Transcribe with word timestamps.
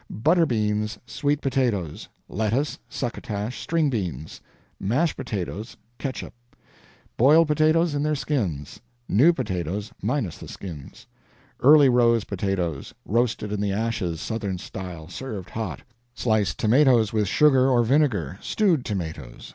Butter 0.09 0.47
beans. 0.47 0.97
Sweet 1.05 1.41
potatoes. 1.41 2.07
Lettuce. 2.27 2.79
Succotash. 2.89 3.59
String 3.61 3.91
beans. 3.91 4.41
Mashed 4.79 5.15
potatoes. 5.15 5.77
Catsup. 5.99 6.33
Boiled 7.17 7.45
potatoes, 7.47 7.93
in 7.93 8.01
their 8.01 8.15
skins. 8.15 8.79
New 9.07 9.31
potatoes, 9.31 9.91
minus 10.01 10.39
the 10.39 10.47
skins. 10.47 11.05
Early 11.59 11.87
rose 11.87 12.23
potatoes, 12.23 12.95
roasted 13.05 13.51
in 13.51 13.61
the 13.61 13.73
ashes, 13.73 14.19
Southern 14.19 14.57
style, 14.57 15.07
served 15.07 15.51
hot. 15.51 15.83
Sliced 16.15 16.57
tomatoes, 16.57 17.13
with 17.13 17.27
sugar 17.27 17.69
or 17.69 17.83
vinegar. 17.83 18.39
Stewed 18.41 18.83
tomatoes. 18.83 19.49